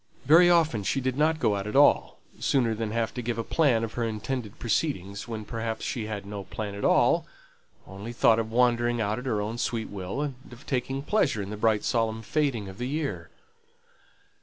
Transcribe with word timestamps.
Very 0.25 0.49
often 0.49 0.81
she 0.81 0.99
did 0.99 1.15
not 1.15 1.37
go 1.37 1.55
out 1.55 1.67
at 1.67 1.75
all, 1.75 2.17
sooner 2.39 2.73
than 2.73 2.89
have 2.89 3.13
to 3.13 3.21
give 3.21 3.37
a 3.37 3.43
plan 3.43 3.83
of 3.83 3.93
her 3.93 4.03
intended 4.03 4.57
proceedings, 4.57 5.27
when 5.27 5.45
perhaps 5.45 5.85
she 5.85 6.07
had 6.07 6.25
no 6.25 6.45
plan 6.45 6.73
at 6.73 6.83
all, 6.83 7.27
only 7.85 8.11
thought 8.11 8.39
of 8.39 8.51
wandering 8.51 8.99
out 8.99 9.19
at 9.19 9.27
her 9.27 9.39
own 9.39 9.59
sweet 9.59 9.89
will, 9.91 10.21
and 10.23 10.33
of 10.51 10.65
taking 10.65 11.03
pleasure 11.03 11.43
in 11.43 11.51
the 11.51 11.55
bright 11.55 11.83
solemn 11.83 12.23
fading 12.23 12.67
of 12.67 12.79
the 12.79 12.87
year. 12.87 13.29